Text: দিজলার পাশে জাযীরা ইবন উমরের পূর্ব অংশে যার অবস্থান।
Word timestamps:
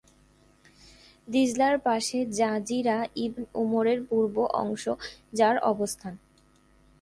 দিজলার 1.27 1.75
পাশে 1.79 2.17
জাযীরা 2.31 2.97
ইবন 3.15 3.43
উমরের 3.53 3.99
পূর্ব 4.09 4.35
অংশে 4.53 4.93
যার 5.33 5.55
অবস্থান। 5.63 6.13